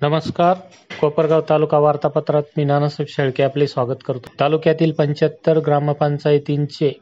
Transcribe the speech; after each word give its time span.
नमस्कार. 0.00 0.54
कोपरगाव 1.00 1.40
तालुका 1.48 1.78
वार्तापत्रात 1.78 2.42
मी 2.56 2.64
नानासाहेब 2.64 3.08
शेळके 3.08 3.42
आपले 3.42 3.66
स्वागत 3.66 4.02
करतो. 4.06 4.28
तालुक्यातील 4.40 4.92
पंच्याहत्तर 4.92 5.58
ग्रामपंचायतींचे 5.58 6.92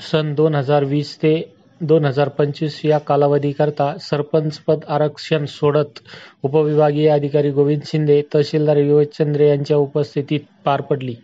सन 0.00 0.32
दोन 0.34 0.54
हजार 0.54 0.84
वीस 0.84 1.16
ते 1.16 1.34
दोन 1.80 2.04
हजार 2.04 2.28
पंचवीस 2.28 2.80
या 2.84 2.98
कालावधीकरता 2.98 3.92
सरपंच 4.00 4.58
पद 4.58 4.84
आरक्षण 4.88 5.44
सोडत 5.44 6.00
उपविभागीय 6.42 7.08
अधिकारी 7.08 7.50
गोविंद 7.50 7.82
शिंदे 7.86 8.20
तहसीलदार 8.34 8.76
विवेक 8.76 9.10
चंद्रे 9.12 9.48
यांच्या 9.48 9.76
उपस्थितीत 9.76 10.40
पार 10.68 10.80
पडली. 10.80 11.14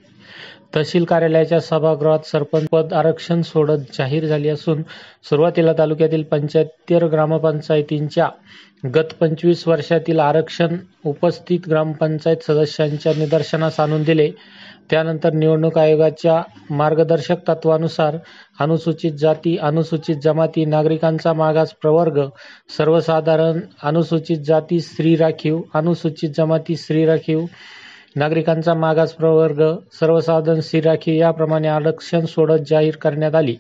तहसील 0.75 1.05
कार्यालयाच्या 1.05 1.59
सभागृहात 1.61 2.27
सरपंच 2.27 2.67
पद 2.73 2.93
आरक्षण 2.93 3.43
सोडत 3.43 3.93
जाहीर 3.99 4.25
झाली 4.27 4.49
असून 4.49 4.83
सुरुवातीला 5.31 5.73
तालुक्यातील 5.79 6.23
पंच्याहत्तर 6.23 7.07
ग्रामपंचायतींच्या 7.07 8.29
गत 8.95 9.13
पंचवीस 9.21 9.67
वर्षातील 9.69 10.19
आरक्षण 10.21 10.77
उपस्थित 11.05 11.69
ग्रामपंचायत 11.69 12.45
सदस्यांच्या 12.47 13.13
निदर्शनास 13.19 13.81
आणून 13.81 14.03
दिले. 14.03 14.31
त्यानंतर 14.91 15.33
निवडणूक 15.33 15.79
आयोगाच्या 15.79 16.41
मार्गदर्शक 16.71 17.49
तत्वानुसार 17.49 18.17
अनुसूचित 18.61 19.13
जाती 19.13 19.57
अनुसूचित 19.63 20.17
जमाती 20.25 20.65
नागरिकांचा 20.65 21.33
मागास 21.33 21.73
प्रवर्ग 21.73 22.21
सर्वसाधारण 22.79 23.61
अनुसूचित 23.83 24.45
जाती 24.47 24.81
स्त्री 24.81 25.15
राखीव 25.17 25.61
अनुसूचित 25.75 26.31
जमाती 26.37 26.77
स्त्री 26.77 27.05
राखीव 27.07 27.45
नागरिकांचा 28.17 28.75
मागास 28.75 29.13
प्रवर्ग 29.13 29.63
सर्वसाधारण 30.01 30.61
स्त्री 30.61 30.81
राखीव 30.81 31.15
याप्रमाणे 31.15 31.69
आरक्षण 31.69 32.25
सोडत 32.25 32.61
जाहीर 32.69 32.97
करण्यात 32.97 33.35
आली. 33.35 33.57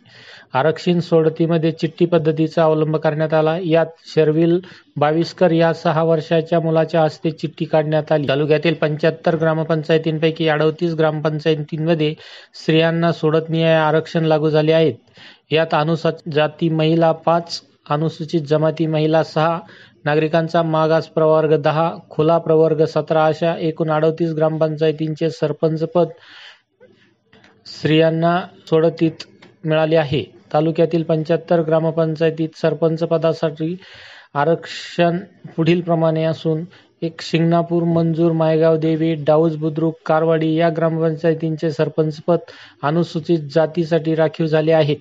आरक्षण 0.54 0.98
सोडतीमध्ये 1.00 1.70
चिठ्ठी 1.72 2.06
पद्धतीचा 2.06 2.64
अवलंब 2.64 2.96
करण्यात 2.96 3.34
आला. 3.34 3.56
यात 3.62 3.86
शर्विल 4.14 4.58
बावीसकर 4.96 5.50
या 5.50 5.72
सहा 5.74 6.02
वर्षाच्या 6.02 6.60
मुलाच्या 6.60 7.02
हस्ते 7.02 7.30
चिठ्ठी 7.30 7.64
काढण्यात 7.64 8.12
आली. 8.12 8.28
तालुक्यातील 8.28 8.74
पंच्याहत्तर 8.74 9.36
ग्रामपंचायतींपैकी 9.36 10.48
अडतीस 10.48 10.94
ग्रामपंचायतींमध्ये 10.94 12.14
स्त्रियांना 12.54 13.12
सोडतनीय 13.12 13.66
आरक्षण 13.68 14.24
लागू 14.24 14.50
झाले 14.50 14.72
आहेत. 14.72 14.94
यात 15.50 15.74
अनुसूचित 15.74 16.32
जाती 16.32 16.68
महिला 16.68 17.12
पाच 17.12 17.60
अनुसूचित 17.86 18.42
जमाती 18.42 18.86
महिला 18.86 19.22
सहा 19.22 19.58
नागरिकांचा 20.04 20.62
मागास 20.64 21.06
प्रवर्ग 21.08 21.54
दहा 21.62 21.90
खुला 22.10 22.38
प्रवर्ग 22.38 22.84
सतरा 22.84 23.24
अशा 23.26 23.54
एकूण 23.58 23.90
अडतीस 23.90 24.32
ग्रामपंचायतींचे 24.32 25.30
सरपंचपद 25.30 26.08
स्त्रियांना 27.66 28.40
सोडतीत 28.66 29.24
मिळाले 29.64 29.96
आहे. 29.96 30.22
तालुक्यातील 30.52 31.02
पंच्याहत्तर 31.02 31.60
ग्रामपंचायतीत 31.62 32.56
सरपंच 32.56 33.02
पदासाठी 33.02 33.76
आरक्षण 34.34 35.18
पुढील 35.56 35.80
प्रमाणे 35.80 36.24
असून 36.24 36.64
एक 37.02 37.20
शिंगणापूर 37.20 37.82
मंजूर 37.84 38.32
मायगाव 38.32 38.76
देवी 38.76 39.12
डाऊज 39.24 39.56
बुद्रुक 39.56 39.94
कारवाडी 40.06 40.54
या 40.54 40.68
ग्रामपंचायतींचे 40.76 41.70
सरपंचपद 41.70 42.38
अनुसूचित 42.82 43.48
जातीसाठी 43.54 44.14
राखीव 44.14 44.46
झाले 44.46 44.72
आहेत 44.72 44.96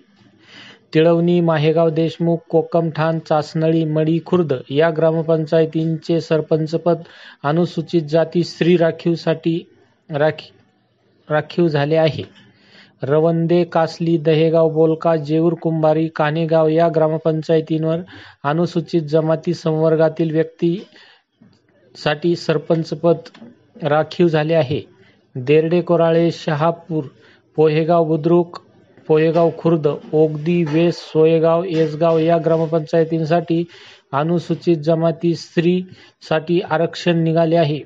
तिळवणी 0.93 1.41
माहेगाव 1.41 1.89
देशमुख 1.89 2.37
कोकमठाण 2.49 3.19
चासनळी 3.19 3.85
मडी 3.85 4.19
खुर्द 4.25 4.53
या 4.69 4.89
ग्रामपंचायतींचे 4.97 6.21
सरपंचपद 6.21 6.97
अनुसूचित 7.43 8.01
जाती 8.01 8.43
स्त्री 8.43 8.77
राखीवसाठी 8.77 9.63
राखीव 11.29 11.67
झाले 11.67 11.95
आहे. 11.95 12.23
रवंदे 13.03 13.63
कासली 13.63 14.17
दहेगाव 14.17 14.69
बोलका 14.69 15.17
जेऊर 15.17 15.53
कुंभारी 15.53 16.07
कानेगाव 16.07 16.67
या 16.67 16.89
ग्रामपंचायतींवर 16.95 17.99
अनुसूचित 18.43 19.01
जमाती 19.01 19.53
संवर्गातील 19.53 20.31
व्यक्तीसाठी 20.31 22.35
सरपंचपद 22.35 23.17
राखीव 23.83 24.27
झाले 24.27 24.53
आहे. 24.53 24.81
देरडे 25.35 25.81
कोराळे 25.81 26.31
शहापूर 26.31 27.03
पोहेगाव 27.57 28.05
बुद्रुक 28.05 28.59
पोहेगाव 29.07 29.49
खुर्द 29.57 29.87
ओगदी 30.13 30.63
वेस 30.63 30.97
सोयगाव 31.03 31.63
येसगाव 31.63 32.17
या 32.19 32.37
ग्रामपंचायतींसाठी 32.37 33.63
अनुसूचित 34.13 34.77
जमाती 34.77 35.33
स्त्री 35.35 35.81
साठी 36.29 36.59
आरक्षण 36.61 37.23
निघाले 37.23 37.55
आहे. 37.55 37.79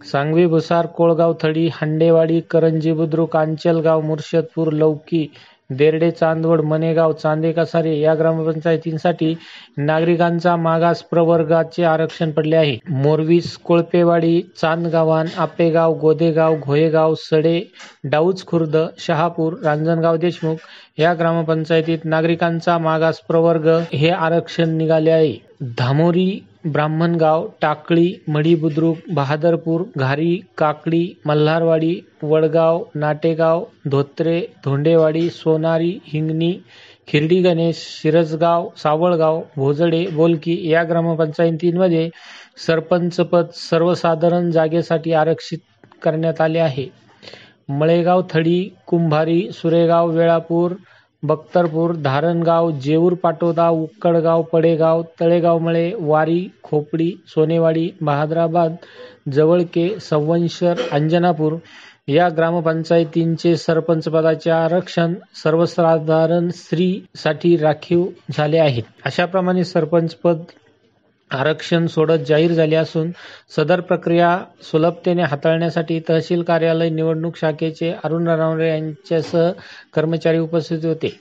सांगवी 0.00 0.46
भुसार 0.46 0.86
कोळगाव 0.86 1.32
थडी 1.42 1.68
हांडेवाडी 1.72 2.40
करंजी 2.40 2.92
बुद्रुक 2.92 3.36
आंचलगाव 3.36 4.00
मुर्शदपूर 4.00 4.72
लौकी 4.72 5.26
देर्डे 5.70 6.10
चांदवड 6.10 6.60
मनेगाव 6.60 7.12
चांदे 7.12 7.52
कसारे 7.52 7.98
या 7.98 8.14
ग्रामपंचायतींसाठी 8.14 9.34
नागरिकांचा 9.78 10.54
मागास 10.56 11.02
प्रवर्गाचे 11.02 11.84
आरक्षण 11.84 12.30
पडले 12.30 12.56
आहे. 12.56 12.76
मोरवीस 12.88 13.56
कोळपेवाडी 13.58 14.40
चांदगावान 14.56 15.26
आपेगाव 15.38 15.94
गोदेगाव 15.94 16.56
घोयेगाव 16.56 17.14
सडे 17.20 17.60
डाऊज 18.04 18.44
खुर्द 18.46 18.76
शहापूर 18.98 19.54
रांजणगाव 19.64 20.16
देशमुख 20.16 20.56
या 20.98 21.14
ग्रामपंचायतीत 21.14 22.04
नागरिकांचा 22.04 22.78
मागास 22.78 23.20
प्रवर्ग 23.20 23.68
हे 23.92 24.10
आरक्षण 24.10 24.76
निघाले 24.76 25.10
आहे. 25.10 25.49
धामोरी 25.60 26.30
ब्राह्मणगाव 26.64 27.46
टाकळी 27.62 28.12
मढी 28.28 28.54
बुद्रुक 28.54 28.96
बहादरपूर 29.08 29.82
घारी 29.96 30.36
काकडी 30.58 31.02
मल्हारवाडी 31.26 31.94
वडगाव 32.22 32.82
नाटेगाव 32.94 33.64
धोत्रे 33.90 34.40
धोंडेवाडी 34.64 35.28
सोनारी 35.30 35.90
हिंगणी 36.04 36.52
खिरडी 37.08 37.40
गणेश 37.42 37.84
शिरसगाव 38.02 38.68
सावळगाव 38.76 39.40
भोजडे 39.56 40.04
बोलकी 40.06 40.56
या 40.70 40.82
ग्रामपंचायतींमध्ये 40.84 42.08
सरपंचपद 42.66 43.50
सर्वसाधारण 43.54 44.50
जागेसाठी 44.50 45.12
आरक्षित 45.12 45.58
करण्यात 46.02 46.40
आले 46.40 46.58
आहे. 46.58 46.88
मळेगाव 47.70 48.22
थडी 48.30 48.62
कुंभारी 48.86 49.50
सुरेगाव 49.52 50.10
वेळापूर 50.10 50.72
बख्तरपूर 51.22 51.94
धारणगाव 51.96 52.70
जेऊर 52.70 53.14
पाटोदा 53.14 53.68
उक्कडगाव 53.68 54.42
पडेगाव 54.42 55.02
तळेगावमळे 55.20 55.92
वारी 55.98 56.46
खोपडी 56.62 57.10
सोनेवाडी 57.28 57.90
बहादराबाद 58.00 58.74
जवळके 59.32 59.88
संवंशर 60.00 60.80
अंजनापूर 60.92 61.56
या 62.08 62.28
ग्रामपंचायतींचे 62.28 63.56
सरपंचपदाचे 63.56 64.50
आरक्षण 64.50 65.14
सर्वसाधारण 65.44 66.48
स्त्रीसाठी 66.48 67.56
राखीव 67.56 68.04
झाले 68.32 68.58
आहे 68.58 68.82
अशाप्रमाणे 69.04 69.64
सरपंचपद 69.64 70.42
आरक्षण 71.30 71.86
सोडत 71.86 72.24
जाहीर 72.28 72.52
झाले 72.52 72.76
असून 72.76 73.10
सदर 73.56 73.80
प्रक्रिया 73.80 74.38
सुलभतेने 74.62 75.22
हाताळण्यासाठी 75.22 76.00
तहसील 76.08 76.42
कार्यालय 76.42 76.88
निवडणूक 76.88 77.36
शाखेचे 77.36 77.92
अरुण 78.04 78.28
रानवरे 78.28 78.68
यांच्यासह 78.68 79.50
कर्मचारी 79.94 80.38
उपस्थित 80.38 80.84
होते. 80.84 81.16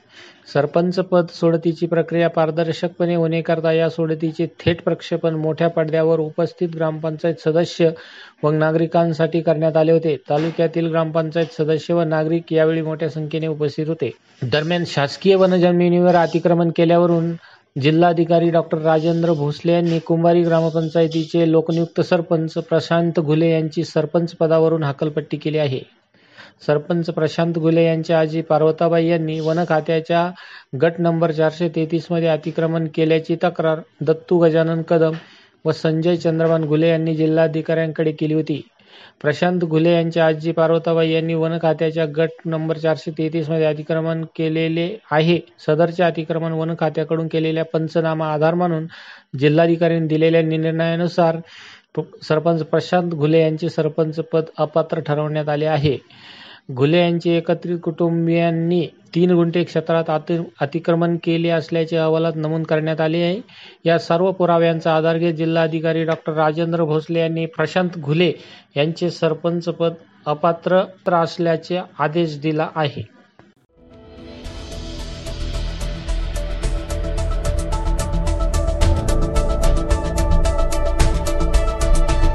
सरपंच 0.53 0.95
पद 1.01 1.25
सोडतीची 1.29 1.85
प्रक्रिया 1.85 2.27
पारदर्शकपणे 2.29 3.15
होण्याकरता 3.15 3.71
या 3.71 3.89
सोडतीचे 3.89 4.45
थेट 4.59 4.81
प्रक्षेपण 4.83 5.35
मोठ्या 5.35 5.67
पडद्यावर 5.67 6.19
उपस्थित 6.19 6.69
ग्रामपंचायत 6.75 7.41
सदस्य 7.45 7.89
व 8.43 8.51
नागरिकांसाठी 8.51 9.41
करण्यात 9.41 9.77
आले 9.77 9.91
होते. 9.91 10.15
तालुक्यातील 10.29 10.87
ग्रामपंचायत 10.87 11.53
सदस्य 11.57 11.93
व 11.93 12.03
नागरिक 12.03 12.53
यावेळी 12.53 12.81
मोठ्या 12.81 13.09
संख्येने 13.09 13.47
उपस्थित 13.47 13.87
होते. 13.87 14.11
दरम्यान 14.43 14.83
शासकीय 14.87 15.35
वनजमिनीवर 15.35 16.15
अतिक्रमण 16.15 16.69
केल्यावरून 16.75 17.31
जिल्हाधिकारी 17.75 18.49
डॉक्टर 18.51 18.77
राजेंद्र 18.77 19.33
भोसले 19.33 19.73
यांनी 19.73 19.99
कुंभारी 19.99 20.41
ग्रामपंचायतीचे 20.43 21.49
लोकनियुक्त 21.51 22.01
सरपंच 22.01 22.53
प्रशांत 22.69 23.19
घुले 23.19 23.49
यांची 23.51 23.83
सरपंच 23.83 24.33
पदावरून 24.35 24.83
हकलपट्टी 24.83 25.37
केली 25.37 25.57
आहे. 25.57 25.79
सरपंच 26.67 27.09
प्रशांत 27.09 27.53
घुले 27.53 27.83
यांच्या 27.85 28.19
आजी 28.19 28.41
पार्वताबाई 28.41 29.05
यांनी 29.07 29.39
वन 29.39 29.63
खात्याच्या 29.69 30.29
गट 30.81 30.99
नंबर 30.99 31.31
चारशे 31.31 31.69
तेहतीसमध्ये 31.69 32.27
अतिक्रमण 32.27 32.87
केल्याची 32.87 33.35
तक्रार 33.43 33.79
दत्तू 34.01 34.39
गजानन 34.39 34.81
कदम 34.81 35.13
व 35.65 35.71
संजय 35.73 36.15
चंद्रभान 36.15 36.65
घुले 36.65 36.89
यांनी 36.89 37.15
जिल्हाधिकाऱ्यांकडे 37.15 38.11
केली 38.11 38.33
होती. 38.33 38.61
प्रशांत 39.21 39.59
घुले 39.63 39.91
यांच्या 39.93 40.25
आजी 40.25 40.51
पार्वताबाई 40.51 41.09
यांनी 41.11 41.33
वन 41.35 41.57
खात्याच्या 41.61 42.05
गट 42.15 42.29
नंबर 42.45 42.77
चारशे 42.77 43.11
तेहतीसमध्ये 43.17 43.65
अतिक्रमण 43.65 44.23
केलेले 44.35 44.87
आहे. 45.11 45.39
सदरचे 45.59 46.03
अतिक्रमण 46.03 46.53
वन 46.53 46.73
खात्याकडून 46.79 47.27
केलेल्या 47.27 47.65
पंचनामा 47.65 48.31
आधार 48.33 48.53
मानून 48.55 48.87
जिल्हाधिकाऱ्यांनी 49.39 50.07
दिलेल्या 50.07 50.41
निर्णयानुसार 50.43 51.37
सरपंच 52.23 52.63
प्रशांत 52.65 53.11
घुले 53.11 53.39
यांचे 53.41 53.69
सरपंच 53.69 54.19
पद 54.31 54.45
अपात्र 54.57 54.99
ठरवण्यात 55.01 55.49
आले 55.49 55.65
आहे. 55.67 55.97
घुले 56.69 56.97
यांचे 56.99 57.35
एकत्रित 57.37 57.77
कुटुंबियांनी 57.83 58.85
तीन 59.15 59.31
गुंठे 59.31 59.63
क्षेत्रात 59.63 60.09
अतिक्रमण 60.59 61.15
केले 61.23 61.49
असल्याचे 61.49 61.97
अहवालात 61.97 62.33
नमूद 62.35 62.63
करण्यात 62.63 63.01
आले 63.01 63.21
आहे. 63.23 63.39
या 63.85 63.97
सर्व 63.99 64.31
पुराव्यांचा 64.31 64.95
आधार 64.95 65.17
घेत 65.17 65.33
जिल्हाधिकारी 65.35 66.03
डॉक्टर 66.05 66.33
राजेंद्र 66.33 66.83
भोसले 66.85 67.19
यांनी 67.19 67.45
प्रशांत 67.55 67.97
घुले 67.99 68.31
यांचे 68.75 69.09
सरपंच 69.11 69.69
पद 69.69 69.93
अपात्र 70.27 70.83
असल्याचे 71.13 71.79
आदेश 71.99 72.39
दिला 72.39 72.69
आहे. 72.75 73.01